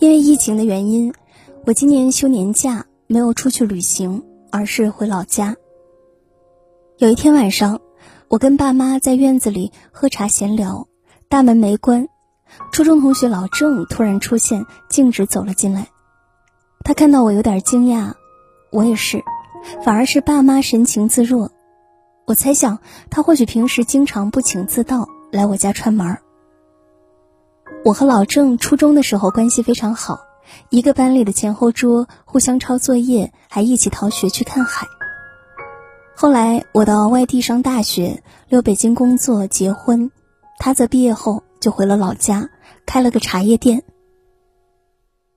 [0.00, 1.12] 因为疫情的原因，
[1.66, 5.56] 我今年休年假没有出去旅行，而是回老家。
[6.98, 7.80] 有一天晚上，
[8.28, 10.86] 我跟爸妈在院子里喝茶闲聊，
[11.28, 12.06] 大门没关，
[12.70, 15.88] 初中同学老郑突然出现，径直走了进来。
[16.84, 18.12] 他看到我有点惊讶，
[18.70, 19.20] 我也是，
[19.84, 21.50] 反而是爸妈神情自若。
[22.24, 22.78] 我猜想
[23.10, 26.22] 他或许平时经常不请自到来我家串门儿。
[27.84, 30.20] 我和老郑初中的时候关系非常好，
[30.68, 34.86] 一个班里的前后桌，互相抄作业，还一起逃学去看海。
[36.14, 40.10] 后来我到外地上大学，留北京工作、结婚，
[40.58, 42.50] 他则毕业后就回了老家，
[42.84, 43.84] 开了个茶叶店。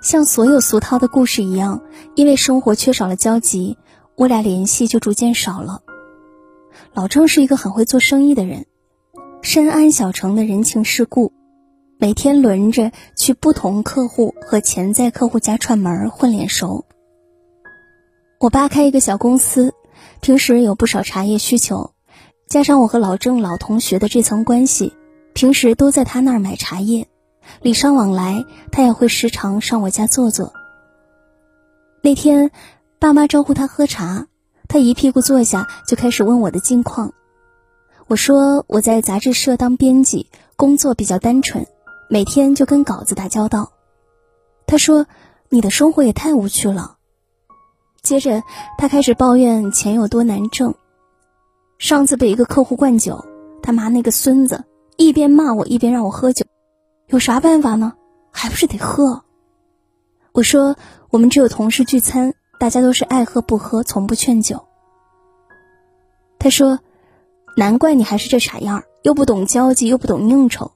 [0.00, 1.82] 像所有俗套的故事一样，
[2.16, 3.76] 因为生活缺少了交集，
[4.16, 5.82] 我俩联系就逐渐少了。
[6.94, 8.66] 老郑是一个很会做生意的人，
[9.42, 11.32] 深谙小城的人情世故。
[12.02, 16.84] 每天轮着去不同客户和潜在客户家串门混脸熟。
[18.40, 19.72] 我爸开一个小公司，
[20.20, 21.92] 平时有不少茶叶需求，
[22.48, 24.94] 加上我和老郑老同学的这层关系，
[25.32, 27.06] 平时都在他那儿买茶叶，
[27.60, 30.52] 礼尚往来，他也会时常上我家坐坐。
[32.02, 32.50] 那天，
[32.98, 34.26] 爸妈招呼他喝茶，
[34.66, 37.12] 他一屁股坐下就开始问我的近况。
[38.08, 41.64] 我说我在杂志社当编辑，工作比较单纯。
[42.12, 43.72] 每天就跟稿子打交道，
[44.66, 45.06] 他说
[45.48, 46.98] ：“你的生活也太无趣了。”
[48.02, 48.42] 接着
[48.76, 50.74] 他开始抱怨钱有多难挣。
[51.78, 53.24] 上次被一个客户灌酒，
[53.62, 54.62] 他妈那个孙子
[54.98, 56.44] 一边骂我一边让我喝酒，
[57.06, 57.94] 有啥办法呢？
[58.30, 59.24] 还不是得喝。
[60.32, 60.76] 我说
[61.08, 64.66] ：“我们只有同事聚餐，大家都是爱喝不喝，从不劝酒。”
[66.38, 66.78] 他说
[67.56, 70.72] ：“难怪你还是这傻样，又不懂交际，又不懂应酬。”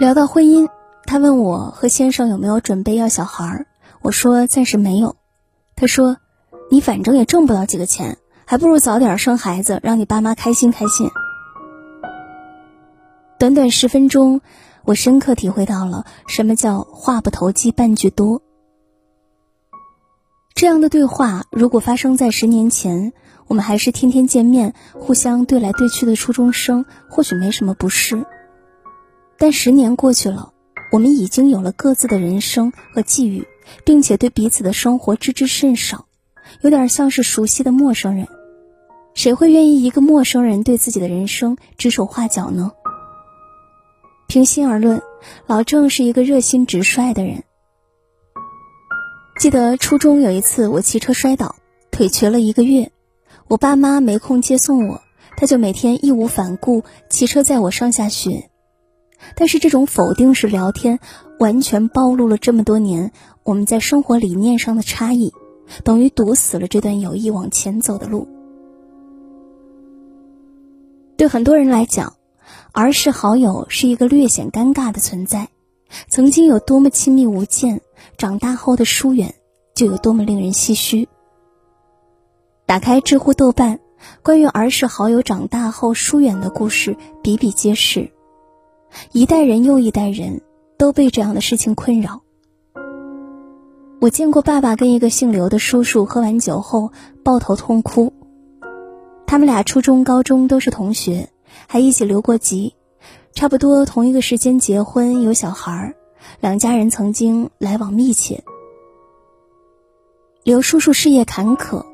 [0.00, 0.70] 聊到婚姻，
[1.04, 3.66] 他问我和先生有没有准备要小孩儿，
[4.00, 5.16] 我说暂时没有。
[5.76, 6.16] 他说
[6.72, 11.10] ：“你反正也挣不了几个钱，还不如早点生孩子，让你爸妈开心开心。”
[13.38, 14.40] 短短十分钟，
[14.86, 18.40] 我深刻体会到了什么叫话不投机半句多。
[20.54, 23.12] 这样的对话，如果发生在十年前，
[23.48, 28.24] 我们还是天天见面、互相对来对去的初中生，或许没什么不适。
[29.40, 30.52] 但十年过去了，
[30.92, 33.48] 我们已经有了各自的人生和际遇，
[33.86, 36.04] 并且对彼此的生活知之甚少，
[36.60, 38.28] 有点像是熟悉的陌生人。
[39.14, 42.72] 谁会愿意一个陌生人对自己的人生指手画脚呢？
[44.26, 45.00] 平心而论，
[45.46, 47.42] 老郑是一个热心直率的人。
[49.40, 51.56] 记得初中有一次，我骑车摔倒，
[51.90, 52.92] 腿瘸了一个月，
[53.48, 55.00] 我爸妈没空接送我，
[55.38, 58.49] 他就每天义无反顾骑车载我上下学。
[59.34, 60.98] 但是这种否定式聊天，
[61.38, 65.32] 完全暴露了这么多年我们在生活理念上的差异，
[65.84, 68.28] 等于堵死了这段友谊往前走的路。
[71.16, 72.14] 对很多人来讲，
[72.72, 75.48] 儿时好友是一个略显尴尬的存在，
[76.08, 77.82] 曾经有多么亲密无间，
[78.16, 79.34] 长大后的疏远
[79.74, 81.08] 就有多么令人唏嘘。
[82.64, 83.80] 打开知乎、豆瓣，
[84.22, 88.10] 关于儿时好友长大后疏远的故事比比皆是。
[89.12, 90.40] 一代人又一代人
[90.78, 92.22] 都被这样的事情困扰。
[94.00, 96.90] 我见过爸爸跟一个姓刘的叔叔喝完酒后
[97.22, 98.12] 抱头痛哭。
[99.26, 101.28] 他们俩初中、高中都是同学，
[101.66, 102.74] 还一起留过级，
[103.32, 105.94] 差不多同一个时间结婚有小孩儿，
[106.40, 108.42] 两家人曾经来往密切。
[110.42, 111.84] 刘叔叔事业坎坷，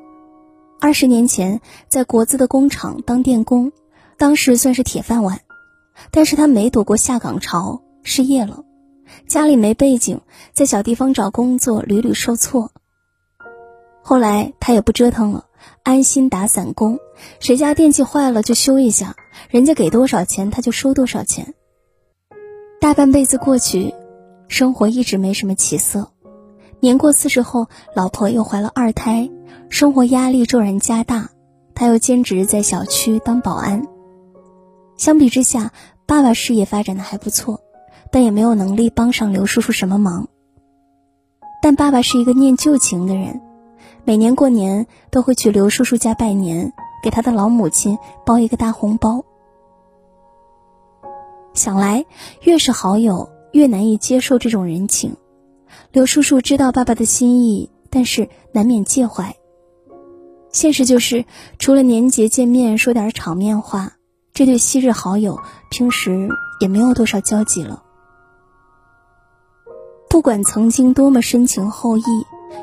[0.79, 1.59] 二十年前
[1.89, 3.73] 在国资的工厂当电工，
[4.17, 5.41] 当时算是铁饭碗。
[6.11, 8.63] 但是他没躲过下岗潮，失业了，
[9.27, 10.21] 家里没背景，
[10.53, 12.71] 在小地方找工作屡屡受挫。
[14.01, 15.45] 后来他也不折腾了，
[15.83, 16.99] 安心打散工，
[17.39, 19.15] 谁家电器坏了就修一下，
[19.49, 21.53] 人家给多少钱他就收多少钱。
[22.79, 23.93] 大半辈子过去，
[24.47, 26.11] 生活一直没什么起色。
[26.79, 29.29] 年过四十后，老婆又怀了二胎，
[29.67, 31.31] 生活压力骤然加大，
[31.73, 33.87] 他又兼职在小区当保安。
[34.97, 35.71] 相比之下，
[36.05, 37.61] 爸爸事业发展的还不错，
[38.11, 40.27] 但也没有能力帮上刘叔叔什么忙。
[41.61, 43.41] 但爸爸是一个念旧情的人，
[44.03, 46.73] 每年过年都会去刘叔叔家拜年，
[47.03, 49.23] 给他的老母亲包一个大红包。
[51.53, 52.05] 想来，
[52.41, 55.15] 越是好友，越难以接受这种人情。
[55.91, 59.35] 刘叔叔知道爸爸的心意，但是难免介怀。
[60.51, 61.25] 现实就是，
[61.59, 63.96] 除了年节见面说点场面话。
[64.37, 65.41] 这对昔日好友，
[65.71, 66.29] 平时
[66.59, 67.81] 也没有多少交集了。
[70.11, 72.03] 不管曾经多么深情厚谊，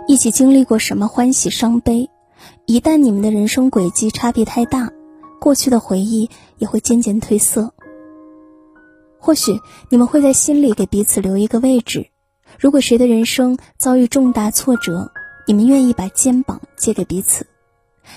[0.06, 2.08] 一起经历过什么欢喜伤悲，
[2.66, 4.92] 一旦你们的人生轨迹差别太大，
[5.40, 7.74] 过去的回忆也会渐渐褪色。
[9.18, 12.06] 或许你们会在心里给彼此留一个位置。
[12.56, 15.10] 如果谁的人生遭遇重大挫折，
[15.44, 17.46] 你们愿意把肩膀借给彼此；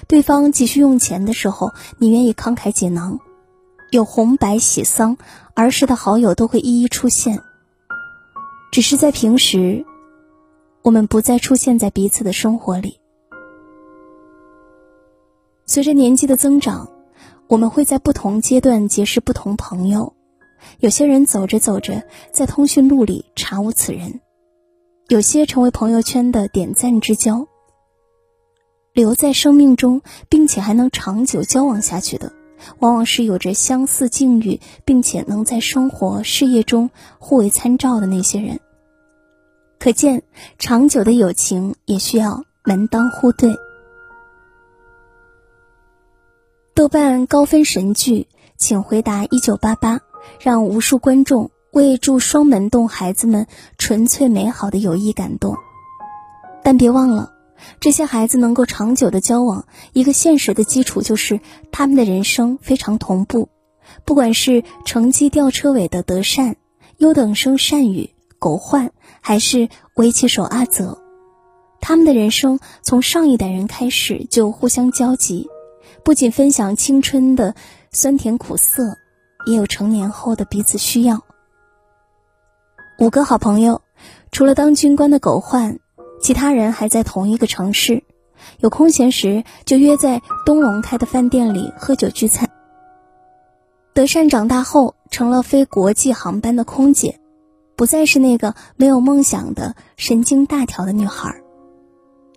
[0.07, 3.19] 对方急需用钱的时候，你愿意慷慨解囊。
[3.89, 5.18] 有红白喜丧，
[5.54, 7.42] 儿时的好友都会一一出现。
[8.72, 9.86] 只是在平时，
[10.81, 13.00] 我们不再出现在彼此的生活里。
[15.66, 16.89] 随着年纪的增长，
[17.48, 20.13] 我们会在不同阶段结识不同朋友。
[20.80, 24.19] 有些人走着走着，在通讯录里查无此人；
[25.07, 27.48] 有些成为朋友圈的点赞之交。
[28.94, 32.33] 留在生命中，并且还能长久交往下去的。
[32.80, 36.89] 往往是有着相似境遇，并且能在生活、事业中
[37.19, 38.59] 互为参照的那些人。
[39.80, 40.24] 可见，
[40.57, 43.56] 长久的友情也需要门当户对。
[46.74, 48.27] 豆瓣高分神剧
[48.57, 49.98] 《请回答一九八八》
[50.39, 55.57] 让无数观众为祝双门洞孩子们纯粹美好的友谊感动，
[56.63, 57.37] 但别忘了。
[57.80, 61.39] 这些孩子能够长久的交往，一个现实的基础就是
[61.71, 63.50] 他们的人生非常同步。
[64.06, 66.57] 不管是成绩吊车尾的德善、
[66.98, 71.01] 优等生善宇、狗焕，还是围棋手阿泽，
[71.80, 75.48] 他们的人生从上一代人开始就互相交集，
[76.04, 77.56] 不仅分享青春的
[77.92, 78.98] 酸甜苦涩，
[79.45, 81.24] 也有成年后的彼此需要。
[83.00, 83.81] 五个好朋友，
[84.31, 85.80] 除了当军官的狗焕。
[86.19, 88.04] 其他人还在同一个城市，
[88.60, 92.50] 有空闲时就约在东龙开的饭店里喝酒聚餐。
[93.94, 97.19] 德善长大后成了飞国际航班的空姐，
[97.75, 101.42] 不再是那个没有梦想的神经大条的女孩。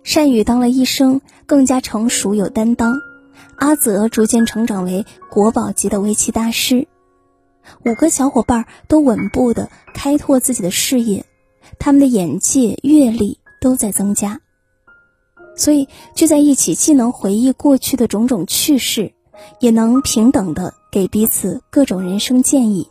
[0.03, 2.95] 善宇当了医生，更加成熟有担当。
[3.57, 6.87] 阿泽逐渐成长为国宝级的围棋大师。
[7.85, 11.25] 五个小伙伴都稳步的开拓自己的事业，
[11.77, 13.40] 他们的眼界、阅历。
[13.61, 14.41] 都在增加，
[15.55, 19.13] 所以聚在一起，既能回忆过去的种种趣事，
[19.59, 22.89] 也能平等的给彼此各种人生建议。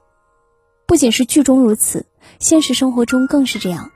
[0.86, 2.06] 不仅是剧中如此，
[2.38, 3.90] 现实生活中更是这样。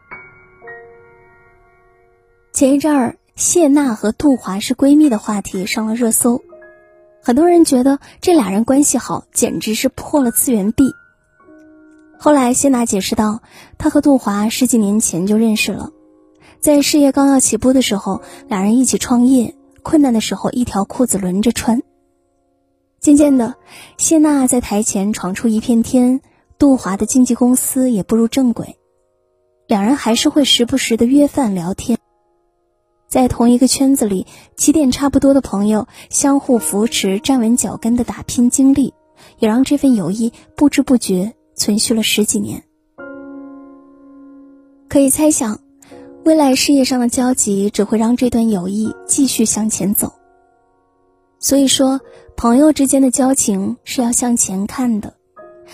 [2.52, 6.42] 前一阵儿，谢娜和杜华是闺蜜的话题上了热搜，
[7.22, 10.84] 很多人觉得这俩人关系好，简直是破了次元壁。
[12.18, 13.42] 后来谢娜解释道，
[13.78, 15.90] 她和杜华十几年前就认识了。
[16.64, 21.82] 在事业刚要起步的时候，两人一起创业，困难的时候一条裤子轮着穿。
[23.00, 23.56] 渐渐的，
[23.99, 26.22] 谢娜在台前闯出一片天，
[26.58, 28.78] 杜华的经纪公司也步入正轨，
[29.66, 31.99] 两人还是会时不时的约饭聊天。
[33.08, 34.26] 在同一个圈子里，
[34.56, 38.94] 起点差不多的朋友相互扶持、站稳脚跟的打拼经历，
[39.38, 42.64] 也让这份友谊不知不觉存续了十几年。
[44.88, 45.60] 可以猜想。
[46.24, 50.14] 未来事业上的交集只会让这段友谊继续向前走。
[51.38, 52.00] 所以说，
[52.34, 55.12] 朋友之间的交情是要向前看的。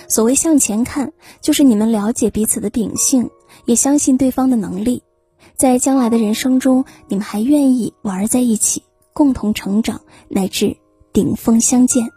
[0.09, 3.31] 所谓向前看，就是你们了解彼此的秉性，
[3.65, 5.05] 也相信对方的能力，
[5.55, 10.77] 在将来的人生中，你们还愿意玩在一起，共同成长，乃至
[11.13, 12.09] 顶峰相见，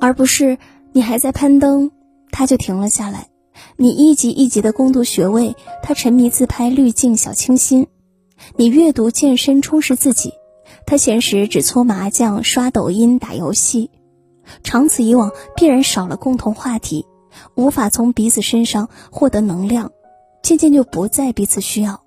[0.00, 0.56] 而不是
[0.92, 1.90] 你还在攀登，
[2.30, 3.29] 他就停了下来。
[3.76, 7.84] 你一级一级的攻读学位，他沉迷自拍滤镜小清新；
[8.56, 10.32] 你阅读健身充实自己，
[10.86, 13.90] 他闲时只搓麻将刷抖音打游戏。
[14.62, 17.06] 长此以往，必然少了共同话题，
[17.54, 19.92] 无法从彼此身上获得能量，
[20.42, 22.02] 渐渐就不再彼此需要。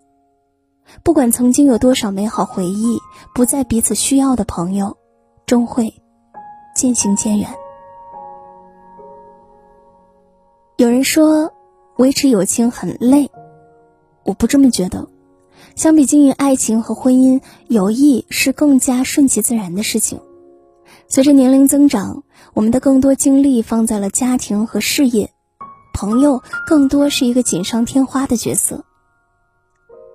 [1.02, 3.00] 不管曾经有多少美好回忆，
[3.34, 4.98] 不再彼此需要的朋友，
[5.46, 5.94] 终会
[6.76, 7.50] 渐行渐远。
[10.76, 11.54] 有人说，
[11.98, 13.30] 维持友情很累，
[14.24, 15.08] 我不这么觉得。
[15.76, 20.20] 相比经营爱情和婚姻，友谊是更加顺其自然的事情。
[21.08, 22.24] 随着年龄增长，
[22.56, 25.32] 我们的更多精力放在了家庭和事业，
[25.94, 28.84] 朋友更多是一个锦上添花的角色。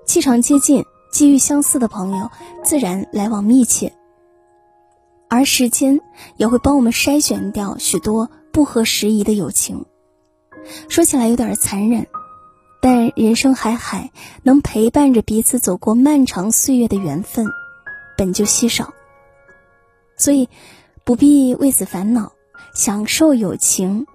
[0.07, 2.31] 气场接近、机遇相似的朋友，
[2.65, 3.93] 自然来往密切。
[5.29, 6.01] 而时间
[6.37, 9.85] 也会帮我们筛选掉许多不合时宜的友情。
[10.89, 12.07] 说起来有点残忍，
[12.81, 14.11] 但人生海海，
[14.43, 17.47] 能陪伴着彼此走过漫长岁月的缘分，
[18.17, 18.93] 本就稀少。
[20.17, 20.49] 所以，
[21.05, 22.33] 不必为此烦恼，
[22.75, 24.07] 享受友情，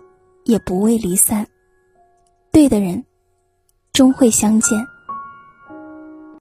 [0.43, 1.48] 也不为离散。
[2.51, 3.03] 对的人，
[3.93, 4.86] 终会相见。